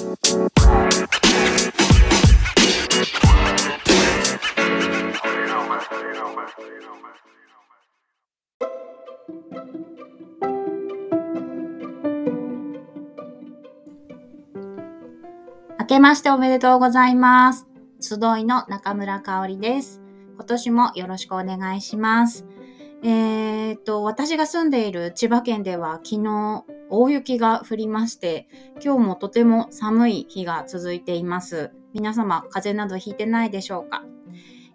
[0.00, 0.04] 明
[15.86, 17.66] けましておめでとうございます。
[18.00, 20.00] 集いの中村香織です。
[20.36, 22.46] 今年もよろしくお願いします。
[23.02, 28.48] えー、と、私が住んでいる千葉県では昨日大雪が降りまして、
[28.84, 31.70] 今日もとても寒い日が続いています。
[31.92, 34.04] 皆様、風邪などひいてないでしょうか？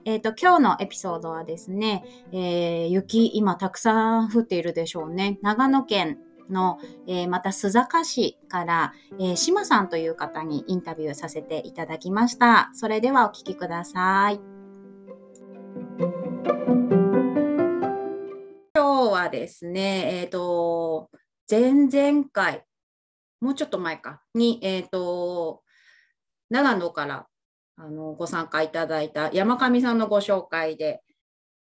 [0.06, 5.38] えー、と、今日のエピソードはですね、えー雪今たくさん降っているでしょうね。
[5.42, 6.18] 長野県
[6.50, 6.78] の、
[7.08, 12.70] えーまた須坂市から、えー、島さんという方にインタビューさせていただきました。
[12.74, 14.40] それではお聞きください。
[19.04, 21.10] 今日はですね、えっ、と、
[21.52, 22.64] 前々回、
[23.42, 25.62] もうちょっと前か、に、えっ、と、
[26.50, 27.28] 長野から
[27.76, 31.02] あのご参加いただいた山上さんのご紹介で、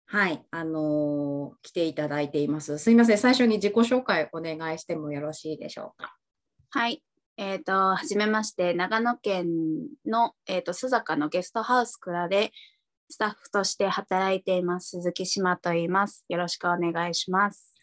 [0.07, 2.79] はい、あの来ていただいています。
[2.79, 6.15] すいません、最初に自己紹介お願いしてもよろしいでしょうか？
[6.71, 7.03] はい。
[7.37, 9.45] えっ、と、はじめまして、長野県
[10.07, 12.51] の、えー、と須坂のゲストハウス蔵で
[13.09, 16.25] スタッフとして働いています、鈴木島と言います。
[16.29, 17.77] よろしくお願いします。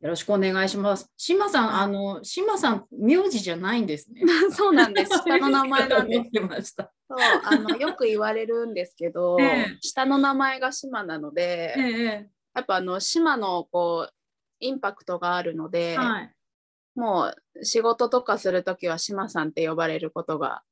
[0.00, 1.10] よろしくお願いします。
[1.16, 4.20] 島さん、あの、島さん、名字じゃないんですね。
[4.52, 5.10] そうなんです。
[5.18, 6.30] 下の名前なんです思っ。
[6.30, 6.92] てました。
[7.08, 14.14] そうあのよく言われるんですけど、 ええ下の名前が島なので、ええやっぱあの島のこう
[14.60, 16.32] インパクトがあるので、はい。
[16.94, 20.62] もう仕事とかするときは島さんって呼ばれることが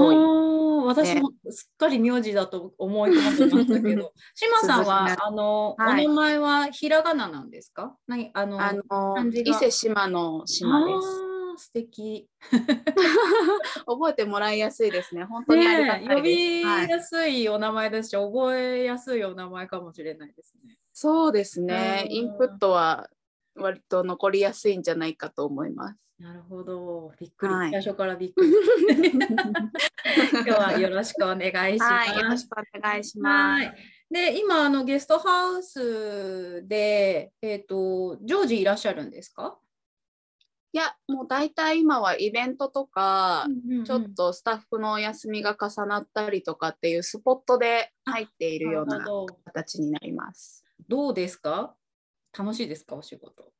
[0.00, 0.44] 多い。
[0.86, 7.96] 私もすっかり名字だと思い込んでましたけど、 島さんは、ねあの、はいお名前はひらがななんですか？
[8.06, 11.64] 何あの、あの伊勢島の島です。
[11.66, 12.28] 素敵。
[13.86, 15.24] 覚えてもらいやすいですね。
[15.24, 16.00] 本当にありがたい。
[16.00, 20.76] ねえ呼びはいやすいお名前ですし、覚えやすいお名前かもしれないですね。
[20.92, 22.04] そうですね。
[22.06, 23.08] うんインプットは
[23.56, 26.12] 割と残りやすいんじゃないかと思います。
[26.18, 27.12] なるほど。
[27.18, 27.54] びっくり。
[27.54, 28.50] はい最初からびっくり。
[30.32, 32.10] 今日はよろしくお願いします。
[32.10, 33.66] はい、よろしくお願いしまはす。
[33.66, 33.70] い。
[34.10, 39.58] で、今、あの、ゲストハウスで、えっ、と、常時いらっしゃるんですか、
[40.74, 43.46] いや、もう大体今はイベントとか、
[43.86, 49.04] ちょっとスタッフのお休みが重なったりとかっていうスポットで入っているような
[49.44, 50.64] 形になります。
[50.88, 51.76] どうですか？
[52.36, 53.52] 楽しいですかお仕事？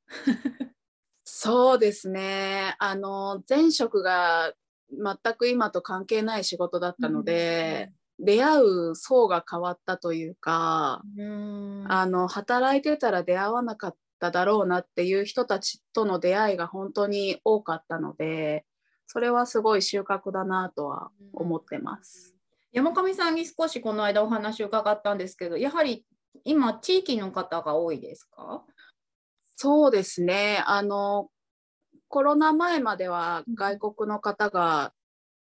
[1.24, 2.76] そうですね。
[2.78, 4.52] あの前職が
[4.90, 18.64] 全く今と関係ない仕事だったので、出会う層が変わったというか、うん、あの働いてたら出会わなかっただろうなっていう人たちとの出会いが本当に多かったので、
[19.06, 22.34] それはすごい収穫だなとは思ってます。
[22.72, 26.04] 山上さんに少しこの間お話を伺ったんですけど、やはり
[26.42, 28.64] 今、地域の方が多いですか？
[29.56, 30.62] そうですね。
[30.66, 31.30] あの
[32.08, 34.92] コロナ前までは外国の方が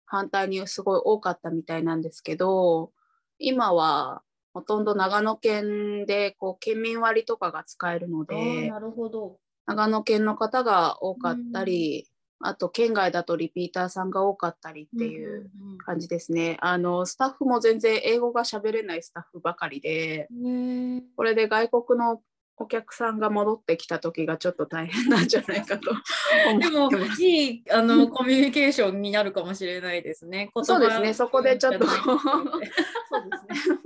[0.06, 2.93] 反対にすごい多かったみたいなんですけど、
[3.38, 4.22] 今は
[4.54, 9.38] ほとんど長野県でこう県民割とかが使えるので、なるほど。
[9.66, 12.06] 長野県の方が多かったり、
[12.41, 15.50] あと県外だとリピーターさんが多かったりっていう
[15.84, 16.56] 感じですね。
[16.60, 20.28] あのスタッフも全然英語が喋れないスタッフばかりで、
[21.16, 22.21] これで外国の
[22.60, 25.91] お客さんが戻ってきた時がちょっと大変なんじゃないかと
[26.50, 27.06] 思でも。
[27.19, 30.50] いいあのコミュニケーションになるかもしれないですね。
[30.62, 32.19] そうですねそこでちょっと そう
[32.60, 32.66] で
[33.56, 33.78] すね。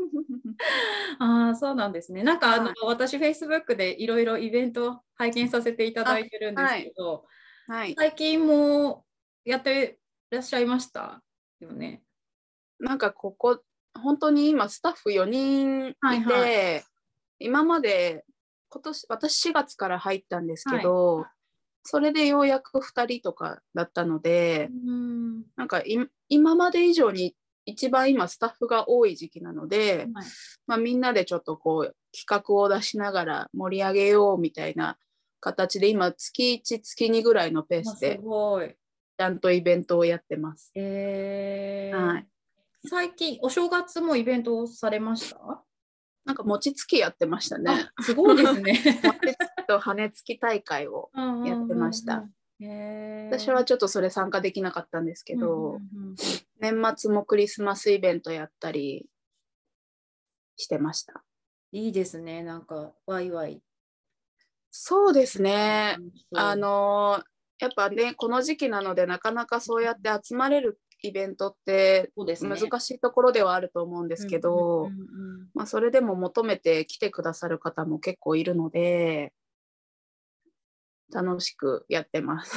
[1.18, 2.22] ああ、そうなんですね。
[2.22, 7.22] なんかあの、はい私、Facebook でいろいろイベント拝見させていただいてるんですけど、はい。
[7.68, 9.04] 最近も
[9.44, 9.98] やって
[10.30, 11.22] らっしゃいました？
[11.60, 12.02] よね。
[12.78, 13.62] なんかここ
[13.94, 16.74] 本当に今スタッフ4人いて、はい。
[16.76, 16.82] は
[17.38, 18.24] 今まで
[18.68, 21.26] 今年私4月から入ったんですけど、
[21.84, 25.42] それでようやく2人とかだったので、うん。
[25.56, 30.26] なんかい今まで以上に一番今スタッフが多い時期なので、はい。
[30.66, 34.96] まあ、みんなでちょっとこう企画を出しながら盛り上げようみたいな
[35.42, 38.70] 形で今月1月2ぐらいのペーあスですごい。
[39.18, 40.70] ちゃんとイベントをやってます。
[40.74, 42.26] えーはい、
[42.88, 45.62] 最近、お正月もイベントをされました？
[46.24, 47.90] なんか餅つきやってましたね。
[47.96, 48.72] あすごいですね。
[49.04, 51.10] 餅つきと羽根つき大会を
[51.44, 52.24] やってました。
[53.30, 56.14] 私はちょっとそれ参加できなかったんですけど、うん
[56.60, 59.08] 年末もクリスマスイベントやったり
[60.56, 61.24] してました。
[61.72, 62.44] いいですね。
[62.44, 63.60] なんか、ワイワイ。
[64.72, 65.98] そうですね。
[66.32, 67.22] うんあの
[67.60, 72.10] やっぱねこの時期なのでなかなかそうやって集まれるイベントって。
[72.16, 74.90] 難しいところではあると思うんですけど、
[75.66, 79.32] それでも求めて来てくださる方も結構いるので
[81.12, 82.56] 楽しくやってます。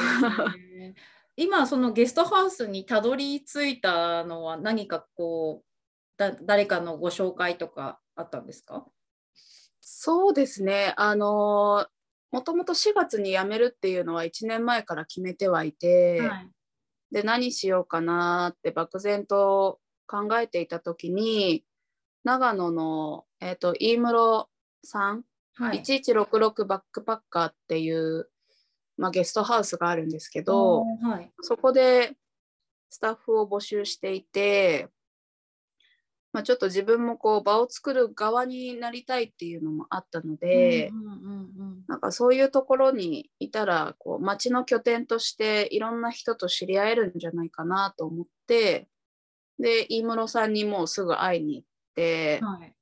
[1.36, 5.66] 今そのゲストハウスにたどり着いたのは何かこう
[6.18, 8.86] だ誰かのご紹介とかあったんですか？
[9.82, 11.88] そうですねあの
[12.32, 16.50] もともと4月に辞めるっていうのは1年前から決めてはいて、はい。
[17.12, 21.64] で何しようかなって漠然と考えていた時に
[22.24, 24.50] 長野の、えー、と飯室
[24.84, 25.24] さん、
[25.56, 25.80] はい。
[25.80, 28.30] 1166バックパッカーっていう、
[28.98, 31.32] まあ、ゲストハウスがあるんですけど、はい。
[31.42, 32.16] そこで
[32.90, 34.90] スタッフを募集していて、
[36.36, 48.90] まあ、ちょっと自分もこう場を作る側になりたいっていうのもあったので、うんうんうんなんかそういうところにいたらこう街の拠点としていろんな人と知り合えるんじゃないかなと思って
[49.60, 52.74] で飯室さんにもうすぐ会いに行って、うんはい。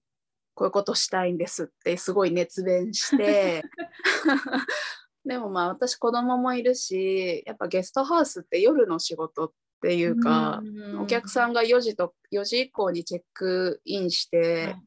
[0.56, 3.64] こういうことしたいんですってすごい熱弁して
[5.26, 9.52] でもまあ私子供もいるしやっぱゲストハウスって夜の仕事っ
[9.84, 10.64] ていうか、
[10.98, 14.82] お客さんが4時と4時以降にチェックインして、はい。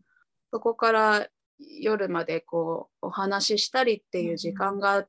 [0.51, 1.27] そこから
[1.59, 5.07] 夜までこうお話ししたりっていう時間が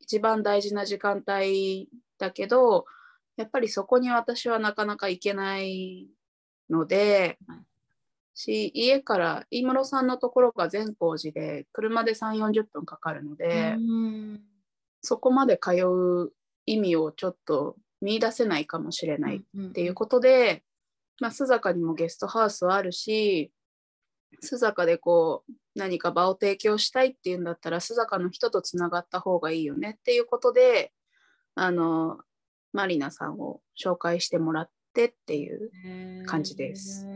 [0.00, 1.88] 一番大事な時間帯
[2.18, 2.86] だけど
[3.36, 6.08] やっぱりそこに私はなかなか行けない
[6.68, 7.58] ので、はい。
[8.34, 14.40] し家から飯室さんのところが善光寺で車で3 4 0分かかるので、うん。
[15.02, 16.32] そこまで通う
[16.66, 20.62] 意味をちょっと見出せないかもしれないっていうことで、
[21.20, 23.52] まあ、須坂にもゲストハウスはあるし
[24.42, 30.92] 須坂でこう何か場を提供したいっていうんだったら須坂の人とつながった方がいいよねっていうことで
[31.54, 32.18] あの
[32.72, 37.06] マリナさんを紹介してもらってっていう感じです。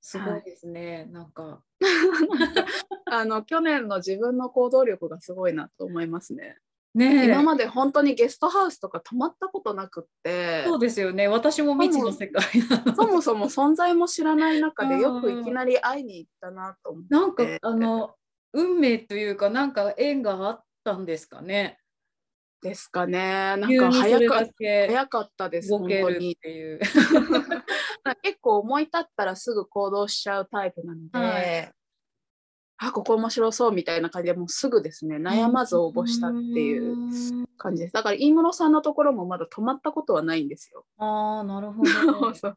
[0.00, 1.64] すごいですね、なんか。
[3.10, 6.56] あの去年の自分の行動力がすごいなと思いますね。
[6.96, 12.42] ねえ今まで本当にゲストハウスとか泊まったことなくってそうですよね私も未知の世界
[12.96, 17.08] そもそも存在も知らない中うんでよくいきなり会いに行ったなと思って。
[17.10, 18.14] なんかあの
[18.54, 21.78] 運命というかなんか縁があったんですかね
[22.62, 23.18] ですかね。
[23.18, 26.36] なん急か早か早かったです、本当に。
[26.36, 26.80] ていう。
[28.22, 31.72] 結構思い立ったらすぐ行動しちゃうタイプなので、はい
[32.78, 37.92] あ、ここ面白そうみたいな感じでもうすぐですね、悩まず応募したっていううん感じです。
[37.92, 40.84] だから、飯室さんのところもまだ泊まったことはないんですよ。
[40.98, 42.34] ああなるほど。
[42.34, 42.56] そう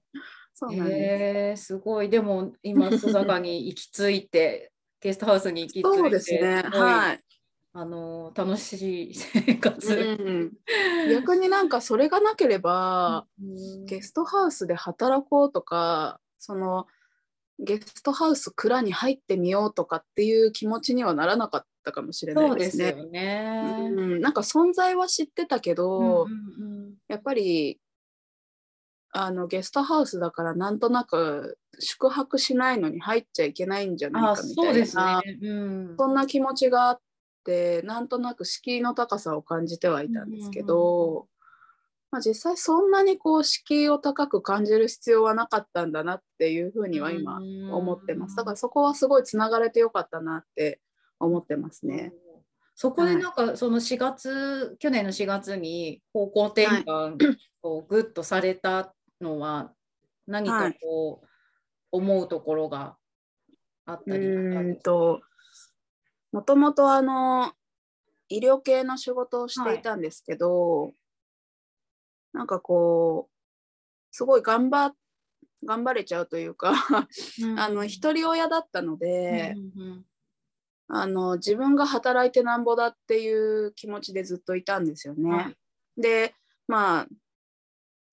[0.53, 0.99] そうなんです。
[0.99, 6.63] へえすごいでも今 須坂に行き着いてゲストハウスに行き着いてそうですね。
[6.63, 7.23] はい。
[7.71, 9.93] あの楽しい生活。
[9.93, 10.51] うん、
[11.11, 16.87] 逆になんかそれがなければ、うんゲストハウスで働こうとかその
[17.59, 22.65] ゲストハウス蔵に入ってみようとかっていう気持ちにはならなかったかもしれなそいうでね。
[22.65, 23.69] ですすよね。
[23.75, 27.79] うん、なんか存在は知ってたけど、うんうんやっぱり
[29.11, 35.03] あのゲストハウスだからなんとなく宿泊しないのに入っちゃいけないんじゃないかみたいなそうですね。
[35.41, 36.99] うんそんな気持ちがあっ
[37.43, 41.27] てなんとなく敷居の高さを感じてはいたんですけど、
[42.11, 47.39] まあ、実際そんなにこう敷居を高く感じる必要はなかったんだなっていうふうには今
[47.71, 48.35] 思ってます。
[48.35, 50.79] だからそこはすごいつながれてよかったなって
[51.19, 52.13] 思ってますね。
[52.73, 57.17] そこでなんかその4月、去年の4月に方向転換
[57.61, 59.73] をグッとされたのは
[60.25, 61.27] 何かこう
[61.91, 62.95] 思うところが
[63.85, 65.29] あったりとか
[66.31, 67.53] もともとあの
[68.29, 70.93] 医療系の仕事をしていたんですけど、
[72.33, 73.35] なんかこう
[74.11, 74.93] すごい頑張
[75.65, 76.73] 頑張れちゃうというか
[77.41, 77.59] うん。
[77.59, 80.05] あの一人親だったので、うんうん
[80.91, 85.29] あの自分が働いてなんぼだっていう気持ちでずっといたんですよね。
[85.29, 86.01] はい。
[86.01, 86.33] で
[86.67, 87.07] まあ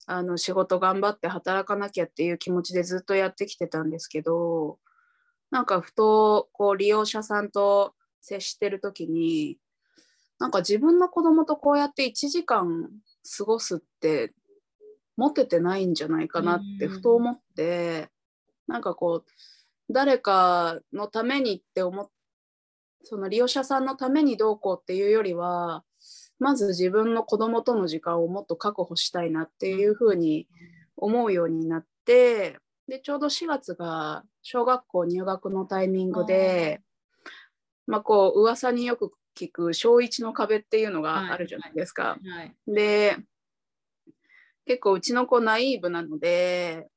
[0.07, 4.79] あの仕事頑張って働かなきゃっていう気持ちでずっとやってきてたんですけど
[5.51, 9.59] なんかふとこう利用者さんと接してる時に
[10.39, 12.91] なんか自分の子供とこうやって1時間
[13.39, 14.33] 過ごすって
[15.17, 18.09] 持ててないんじゃないかなってうんふと思って
[18.67, 22.11] なんかこう誰かのためにって思っ
[23.09, 25.85] その利用者さんのためにどうこうっていうよりは
[26.41, 30.49] まず自分の子供との時間をもっと確保したいなっていうふうに
[30.97, 36.81] 思うようになってでちょうど4月が小学校入学のタイミングで
[37.87, 42.19] まあこう噂によく聞く小1の壁っていうのがあるじゃないですか。
[42.25, 42.55] はい。
[42.67, 43.17] で
[44.65, 46.89] 結構うちの子ナイーブなので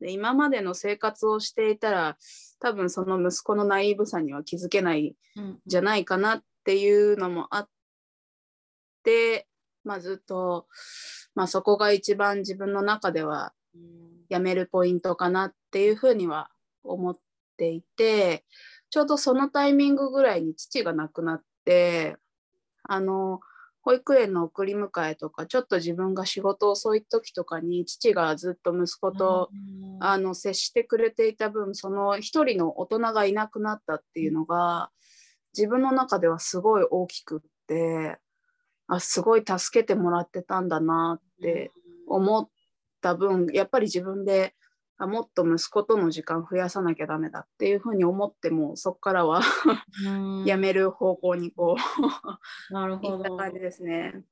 [0.00, 2.16] で今までの生活をしていたら
[2.60, 7.68] 多分その息子のナイーブさには気づけないうんじゃないかなっていうのもあっ
[9.04, 9.46] て、
[9.84, 10.66] まあ、ずっと、
[11.34, 13.52] まあ、そこが一番自分の中では
[14.28, 16.50] やめるポイントかなっていうふうには
[16.82, 17.16] 思っ
[17.56, 18.44] ていて
[18.96, 22.16] ちょうどそのタイミングぐらいに父が亡くなって
[22.82, 23.40] あの
[23.82, 30.02] 保育園の送り迎えとかちょっと自分が仕事遅い時とかに父がずっと息子と、うん。
[30.02, 34.88] あの接してくれていた分その一人の大人がいなくなったっていうのが
[35.54, 38.16] 自分の中ではすごい大きくって
[38.86, 41.70] あすごい助けてもらってたんだなって
[42.08, 42.48] 思っ
[43.02, 44.54] た分やっぱり自分で
[44.98, 49.42] あもっと息子との時間増やさなきゃダメだっていうふうに思ってもそこからは
[50.06, 50.44] うん。
[50.44, 51.76] やめる方向にこ
[52.70, 53.16] うなるほど。
[53.18, 54.22] いった感じですね。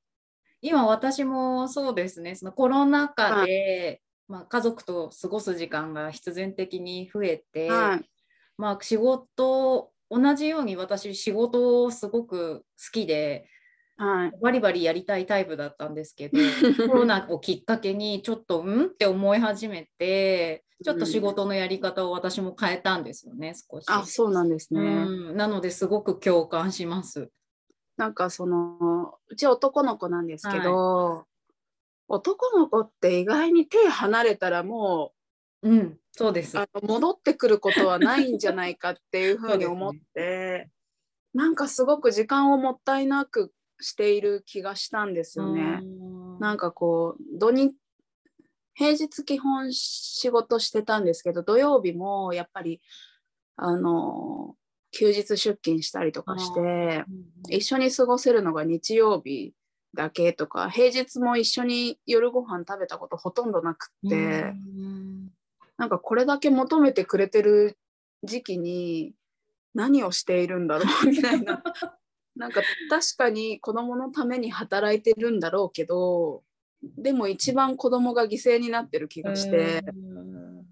[0.61, 2.35] 今私もそうですね。
[2.35, 8.09] そのコロナ禍で、まあ、家族と過ごす時間が必然的に増えて、はい。
[8.57, 13.47] まあ、仕事同じように私仕事をすごく好きで
[13.97, 16.37] はいバリバリやりたいタイプだったんですけど
[16.87, 23.85] コロナをきっかけにちょっとうんって思い始めてちょっと仕事のやり方を私も変えたんですよね少し。
[23.87, 24.81] あそうなんですね。
[24.81, 27.29] うん、なのですごく共感します。
[27.95, 31.25] なんかそのうち男の子なんですけど、
[32.09, 35.13] 男の子って意外に手離れたらも
[35.65, 36.59] うん、そうですう。
[36.59, 40.69] あの戻ってくることはないんじゃないかっていうふうに思って、
[41.33, 45.79] なんかすごく時間をもったいなくしている気がしたんですよね。
[45.81, 46.39] うん。
[46.39, 47.75] なんかこう土日
[48.73, 52.81] 平日基本仕事してたんですけど土曜日もやっぱり
[53.55, 54.55] あの
[54.91, 57.05] 休日出勤したりとかして
[57.49, 59.53] 一緒に過ごせるのが日曜日
[59.93, 64.17] だけとか平日も一緒に夜ご飯食べたことほとんどなくって、う
[64.81, 65.29] ん。
[65.77, 67.77] なんかこれだけ求めてくれてる
[68.23, 69.13] 時期に
[69.73, 71.63] 何をしているんだろうみたいな
[72.35, 76.43] なんか確かに子供のために働いてるんだろうけど
[76.97, 80.65] でも一番子供が犠牲になってる気がして、うん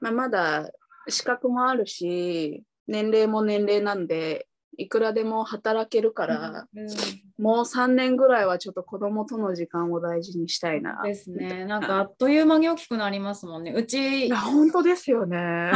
[0.00, 0.70] まあ、まだ
[1.08, 4.46] 資格もあるし年齢も年齢なんで
[4.76, 6.88] いくらでも働けるから、うん
[7.38, 11.00] もう3年ぐらいはちょっと子供との時間を大事にしたいな。
[11.04, 11.64] ですね。
[11.66, 13.72] なんかあっという間に大きくなりますもんね。
[13.72, 15.70] ういちや本当ですよね。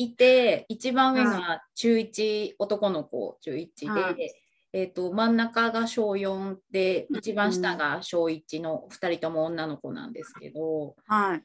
[0.00, 4.34] 3人いて、一番上が中1男の子、中1で、はい。
[4.72, 7.16] えー、と真ん中が小4で、うん。
[7.18, 11.42] 一番下が小1の2人とも女の子なんですけど、はい。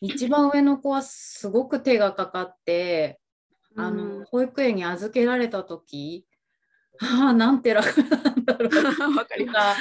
[0.00, 3.20] 一番上の子はすごく手がかかって、
[3.76, 6.26] あの保育園に預けられた時
[7.00, 8.70] ああなんて楽なんだろう
[9.46, 9.76] か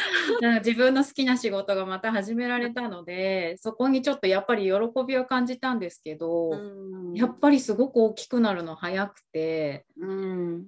[0.60, 4.72] 自分の好きな仕事がまた始められたのでそこにちょっとやっぱり喜
[5.06, 10.68] びを感じたんですけど、うんやっぱりすごく大きくなるの早くてうん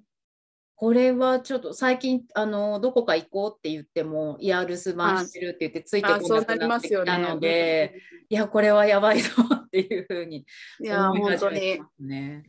[0.80, 7.28] これはちょっと最近あのどこか行こうって言ってもいや留守番してるって言ってついてこなくなってきたね。
[7.28, 10.46] ので、いやこれはやばいぞっていうふうに
[10.80, 12.44] 思い始めてますね。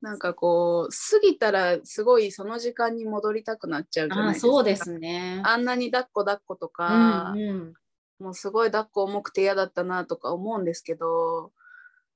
[0.00, 4.48] なんかこう過ぎたらすごいその時間に戻りたくなっちゃうじゃないあですか。
[4.48, 5.42] そうですね。
[5.44, 7.74] あんなに抱っこ抱っことか、うんうん
[8.20, 11.52] もうすごい抱っこ重くて嫌だったなとか思うんですけど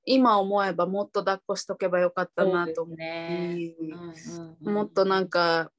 [0.05, 3.55] 今思えばもっと抱っこしとけばよかったなと思うね。
[3.57, 5.71] しうんうんうんもっとなんか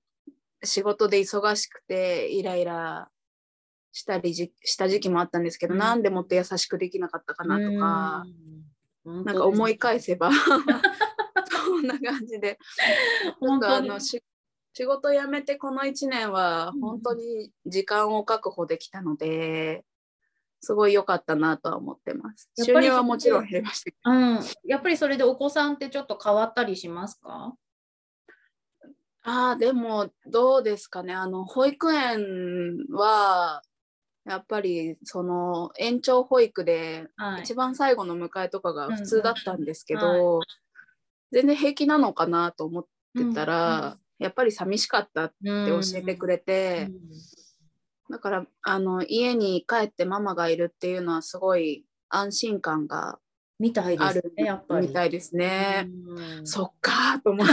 [0.65, 3.09] 仕事で忙しくてイライラ
[3.93, 8.25] したりじした時期もあったんですけど、うんなんでもっと優しくできなかったかなとか、
[9.05, 10.39] うんなんか思い返せばそ
[11.87, 12.59] んな感じで。
[13.41, 14.23] なんかあのし
[14.75, 16.81] 仕事辞めてこの1年はうん。
[16.81, 19.85] 本当に時間を確保できたので、
[20.61, 22.51] すごい良かったなとは思ってます。
[22.63, 27.55] 収入はもちろん減りましたけうん、やっぱりそれでお子さんってちょっと変わったりしますか？
[29.25, 29.33] ど。
[29.33, 31.15] ああ、でもどうですかね。
[31.15, 33.63] あの、保育園は、
[34.25, 37.43] やっぱりその延長保育ではい。
[37.43, 40.43] 一番最後の迎えとかが普通だったんですけど、うんうん
[41.33, 46.91] 全然平気なのかなと思ってたら、やっぱり寂しかったって教えてくれて、
[48.11, 53.19] だからあの家に帰ってママがいるっていうのはすごい安心感が
[53.59, 54.89] みたいであるすね、やっぱり。
[54.89, 55.89] みたいですね。
[55.89, 57.53] うんそっかーと思って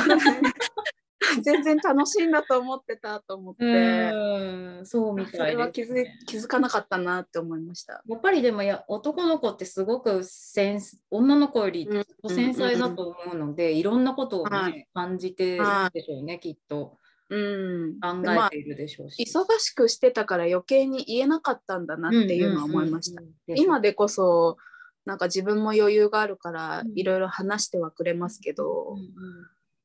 [1.42, 8.04] 全然楽しいんだと思ってたと思って、うん、そうみそたいです、れは気づい気づかなかったなって思いました。
[8.08, 14.88] やっぱりでもや男の子ってすごく繊女の子よりうん繊細だと思うので、いろんなことを、ねはい。
[14.94, 16.98] 感じてるんでしょうね、きっと。
[17.30, 19.24] うん、考えているでしょうし。
[19.24, 23.22] 忙しくしてたから余計に言えなかったんだなっていうのは思いました。
[23.22, 23.54] うんうんうん。
[23.54, 23.60] うん。
[23.60, 24.58] 今でこそ
[25.06, 26.92] なんか自分も余裕があるからうん。
[26.96, 29.08] いろいろ話してはくれますけど、うんうん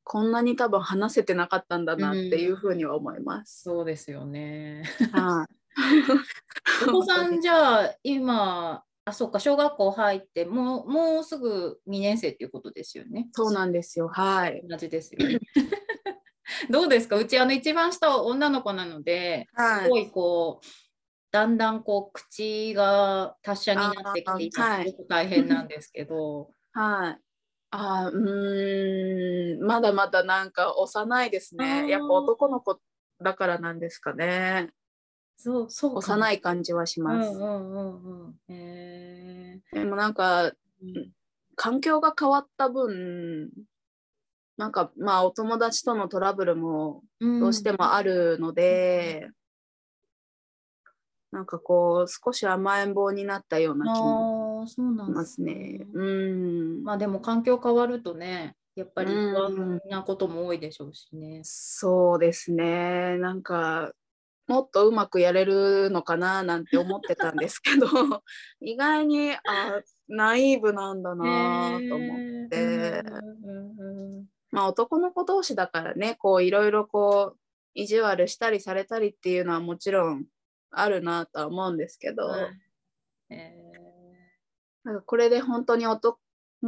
[0.08, 3.62] こんなに多分話せてなかったんだなっていうふうには思います。
[3.64, 4.82] そうですよね。
[5.12, 5.54] はい
[6.88, 13.28] お子さんじゃあ今あそっか小学校入ってもうもうすぐ2年生っていうことですよね。
[13.32, 14.08] そうなんですよ。
[14.08, 14.62] はい。
[14.66, 15.38] 同じですよね。
[16.70, 17.16] どうですか？
[17.16, 20.66] うちあの一番下は女の子なので、はいすごいこう
[21.30, 27.27] だんだんこう口が達者になってきて今あーはいすごく大変なんですけど、はい。
[27.70, 31.88] あーうーんまだまだなんか幼いですね。
[31.88, 32.80] やっぱ男の子
[33.20, 34.70] だからなんですかね。
[35.36, 37.36] そうそうか幼い感じはします。
[37.36, 38.34] うんうんうんうん。
[38.48, 40.52] へでもなんか
[41.56, 43.50] 環境が変わった分
[44.56, 49.30] なんかまあお友達とのトラブルもどうしてもあるので、
[51.30, 55.86] なんかこう少し甘えん坊になったような気もそうなんですすね。
[55.92, 59.76] うん、まあでも環境変わるとね、やっぱり不うん。
[59.76, 61.40] 安なことも多いでしょうしね。
[61.44, 63.18] そうですね。
[63.18, 63.92] なんか
[64.46, 67.86] もっとうまくやれるのかななんて思ってたんですけど
[68.60, 69.40] 意外にあ
[70.08, 73.02] ナイーブなんだなと思って。
[74.50, 77.38] まあ男の子同士だからねこういろいろこう
[77.74, 80.24] 意地悪したりされたりっていうのはもちろん
[80.70, 82.60] あるなとは思うんですけど、はい。
[83.30, 83.54] え
[84.84, 86.18] なんかこれで本当にお友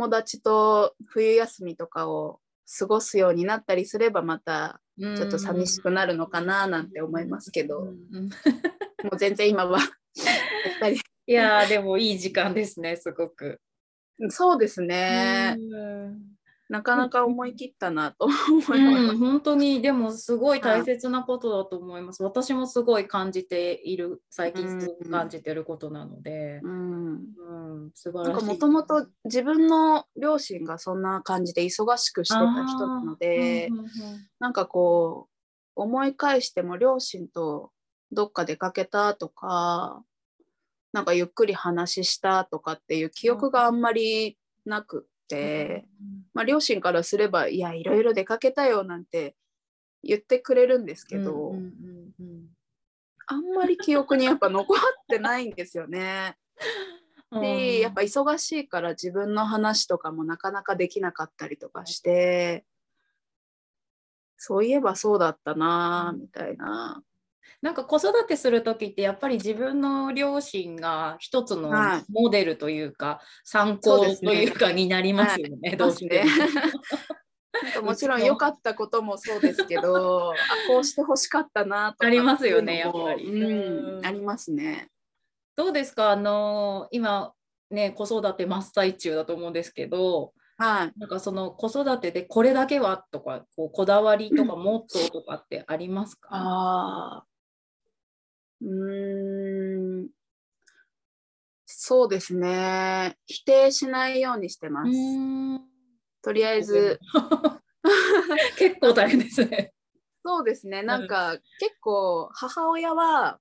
[0.08, 2.40] 達と冬休みとかを
[2.78, 8.30] 過ごすようになったりすればまたーちょっと寂しくなるのかななんて思いますけど、うんうん。
[9.02, 9.88] もう全然今はやっ
[10.80, 11.00] ぱり。
[11.26, 13.60] いやーでもいい時間ですね、すごく。
[14.28, 16.29] そうですね、うん
[16.70, 18.34] なかなか思い切ったなと思
[18.74, 19.14] ういます。
[19.14, 22.22] ん、本当にでもすごい大切なことだと思います。
[22.22, 27.16] 私もすごい感じている、最近すごく感じてることなので、うんう
[27.86, 28.46] ん、素晴らしい。
[28.46, 33.90] もともと自分の両親がそんな感じで忙しくしてた人なので、あーうんうんうん
[34.38, 37.72] なんかこう思い返しても両親と
[38.12, 40.02] どっか出かけたとか
[40.92, 45.08] なんかゆっくり話したとかっていう記憶があんまりなく
[46.34, 49.34] まあ、両親からすればいやいろいろ出かけたよなんて
[50.02, 51.54] 言ってくれるんですけど、
[53.26, 56.36] あんまり記憶にやっぱ残ってないんですよね。
[57.40, 62.64] でやっぱ忙しいから自分の話とかもなかなかできなかったりとかして
[64.36, 67.04] そういえばそうだったなみたいな。
[67.62, 72.12] なんか子育てする時ってやっぱり自分の両親が一つのはい。
[72.12, 74.30] モデルというか、参考そうですね。
[74.30, 76.24] というかになりますよね、どうして
[77.82, 77.94] も。
[77.94, 80.34] ちろん 良かったこともそうですけど あ
[80.68, 83.24] こうして欲しかったなとかありますよねやっぱり。
[83.26, 84.06] うんうん。
[84.06, 84.88] ありますね。
[85.56, 86.10] どうですか？
[86.12, 87.34] あの今
[87.70, 96.28] ね子育て真っ最中だと思うんですけどはい、なんかその子育てでこれだけはとかこうこだわりとかモットーとかってありますか？
[96.32, 97.29] あー
[98.60, 100.08] うーん。
[101.66, 103.16] そうですね。
[103.26, 104.98] 否定しないようにしてまうす。
[106.22, 107.00] とりあえず。
[108.58, 109.72] 結構大変ですね。
[110.24, 110.82] そうですね。
[110.82, 113.40] なんか、結構母親は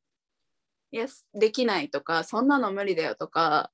[0.92, 3.72] いやできないとかそんなの無理だよとか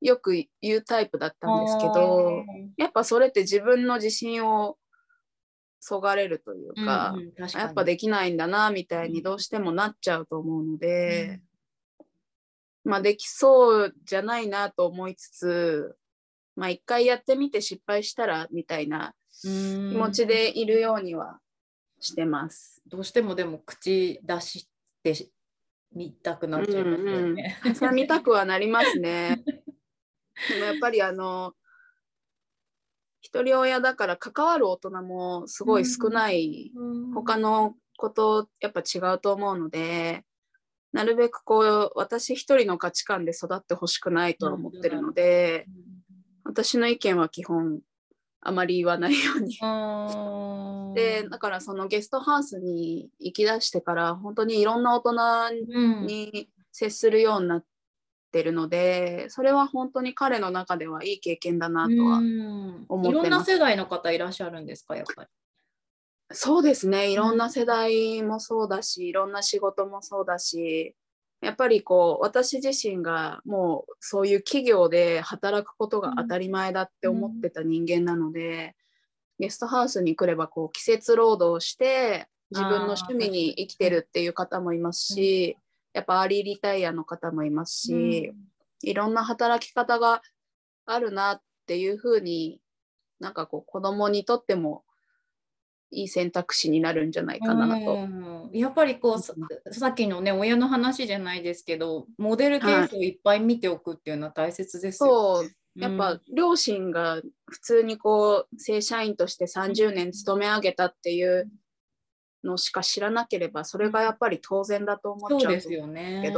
[0.00, 2.44] よく言うタイプだったんですけど
[2.76, 4.76] やっぱそれって自分の自信を
[5.86, 11.40] そがれるというか、うんうんやっぱできないんだなみたいにどうしてもなっちゃうと思うので、
[12.84, 15.96] まあできそうじゃないなと思いつつ
[16.56, 21.38] まあ一回やってみて失敗したらみたいな気気持ちでいるようには
[22.00, 22.82] してます。
[22.86, 24.68] どうしてもでも口出し
[25.02, 25.14] て
[25.94, 27.60] みたくなっちゃいますよね。
[27.62, 29.44] うんうん、見たくはなりますね。
[30.48, 31.54] でもやっぱりあの
[33.24, 36.72] 一人親だから関わる大人もすごい少ない、
[37.14, 40.24] 他のことやっぱ違うと思うので
[40.92, 45.64] なるべくこう私一人の価値観で育ってほしくないとは思ってるので
[46.44, 47.80] 私の意見は基本
[48.42, 49.58] あまり言わないように。
[49.62, 55.12] うん でだからそのゲストハウスに行き出してから本当にいろんな大人
[55.72, 57.64] うんに接するようになっ
[58.34, 62.84] てるのでそれは本当に彼の中ではいい経験だなとは、うん。
[62.88, 63.08] 思ってます。
[63.08, 65.28] いろんな世代の方いらっしゃるんですかやっぱり？
[66.32, 70.96] そうですねいろんな世代もそうだしいろんな仕事もそうだし
[71.40, 78.74] やっぱりこう私自身がもうそういう企業で働くことが当たり前だって思ってた人間なので、
[79.38, 85.58] ゲストハウスに来ればこう季節労働して自分の趣味に生きてるっていう方もいますし、
[85.94, 88.32] やっぱアーリーリタイアの方もいますし、
[88.82, 90.20] いろんな働き方が
[90.84, 92.60] あるなっていうふうに
[93.20, 94.84] なんかこう子供にとっても
[95.90, 98.08] いい選択肢になるんじゃないかなと。
[98.52, 99.34] やっぱりこうさ
[99.70, 105.50] さっきのね親の話じゃないですけどモデルケースをいっぱい見ておくっていうのは大切ですよ、ね、そう。
[105.76, 111.50] やっぱ両親が普通にこう正社員として30年勤め上げたっていう
[112.44, 116.32] のしか知らなければそれがやっぱり当然だと思っちゃうんですけど、ね、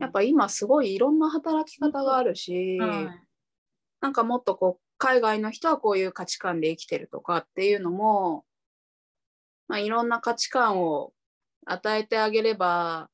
[0.00, 3.08] やっぱ今すごいいろんな働き方があるし、はい、
[4.00, 8.44] なんかもっとこう海外の人はこういう価値観で生きてるとかっていうのも、
[9.68, 11.12] まあ、いろんな価値観を
[11.64, 13.08] 与えてあげれば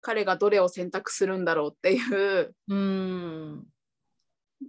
[0.00, 2.54] 彼がどれを選択するんだろうっていう。
[2.68, 3.66] うん。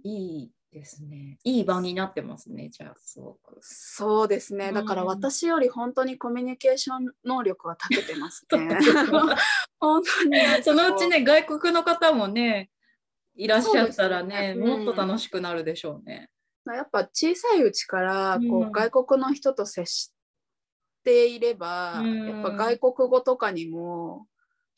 [0.04, 1.38] いいですね。
[1.44, 3.58] いい場になってますね、じゃあ、すごく。
[3.60, 4.72] そうですね。
[4.72, 8.78] だから私より本当にコミュニケーション能力は長けてますね。
[9.78, 10.62] 本当に。
[10.62, 12.70] そのうちね、外国の方もね、
[13.34, 16.30] いらっしゃったらね、ねもっと楽しくなるでしょうね。
[16.66, 20.12] やっぱ小さいうちからこう、うん、外国の人と接し
[21.04, 24.26] ていれば、うん、やっぱ外国語とかにも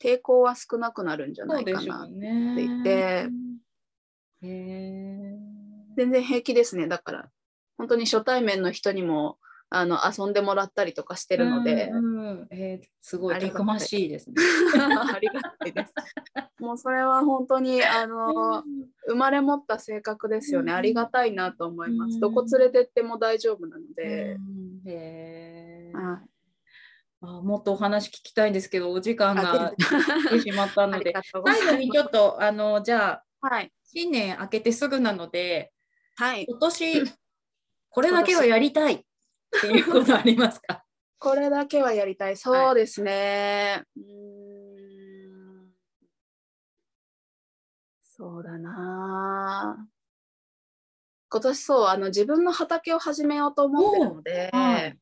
[0.01, 3.27] 抵抗は少なくなるんじゃないかなって言って、
[4.41, 5.54] ね、
[5.95, 7.29] 全然平気ですねだから。
[7.77, 9.37] 本当に初対面の人にも
[9.69, 14.35] あの遊んでもらったりとかしてるので、うえー、すごいたくましいですね。
[15.13, 15.93] ありがたいです。
[16.59, 18.63] もうそれは本当にあの、
[19.07, 22.19] 生まれ持った性格ですよね、ありがたいなと思います。
[22.19, 24.37] どこ連れてっても大丈夫なので。
[24.85, 26.21] へあ
[27.21, 31.11] もっとお話聞きたいんですけどお時間が来てしまったので。
[31.45, 35.71] 最後にちょっとあのじゃあ、はい、新年明けてすぐなので、
[36.17, 37.03] はい、今年
[37.89, 38.93] これだけはやりたい。
[38.95, 38.99] っ
[39.61, 40.83] ていうことありますか？
[41.17, 42.35] これだけはやりたい。
[42.35, 43.83] そうですね。
[43.95, 44.05] はい、う
[45.63, 45.69] ん。
[48.01, 49.87] そうだな。
[51.29, 54.97] 今年そうあの自分の畑を始めようと思ってるので、はい、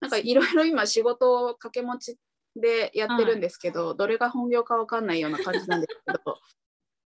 [0.00, 2.18] なんかいろいろ今仕事を掛け持ち
[2.56, 6.38] でやってるんですけど、はい、どれが本業かわかんないような感じなんですけど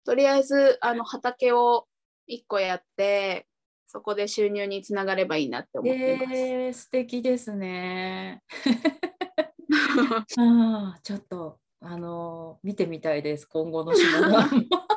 [0.06, 1.88] とりあえずあの畑を
[2.30, 3.48] 1個やって
[3.88, 6.38] そこで収入につながればいいなって思ってます。
[6.38, 8.44] えー、素敵ですね。
[10.38, 14.38] あちょっとあの見てみたいです今後の仕事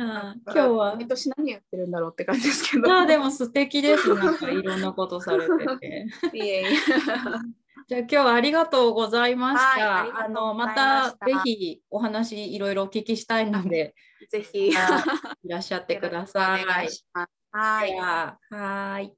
[0.00, 2.92] あ今日は毎年何やってるんだろうって感じですけど。
[2.92, 4.12] あでも素敵です。
[4.14, 6.06] なんかいろんなことされてて。
[6.36, 6.68] いえいえ。
[7.86, 9.62] じゃあ今日はありがとうございました。
[9.62, 13.94] はい、あのまたぜひお話いろいろお聞きしたいので、
[14.30, 14.72] ぜひい
[15.46, 16.64] らっしゃってください。
[16.64, 16.88] はい。
[17.52, 17.94] はい。
[18.50, 19.12] はい。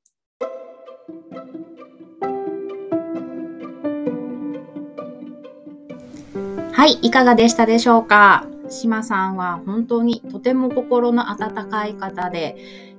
[6.72, 8.48] はい、いかがでしたでしょうか？
[8.68, 12.56] 島さんは本当にとても心の温かい方で、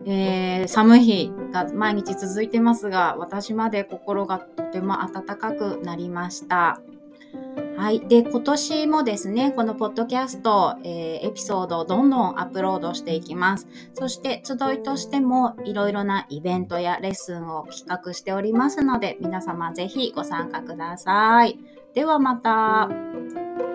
[0.09, 6.79] えー、寒い日が毎日続いてますが、私まで心がとても温かくなりました。
[7.75, 7.99] はい。
[8.07, 13.67] で、今年もですね、このポッドキャスト、えー、エピソードをどんどんアップロードしていきます。
[13.93, 21.59] そして、集いとしてもいろいろなイベントやレッスンを企画しておりますので、皆様ぜひご参加ください。
[21.93, 23.66] ではまた。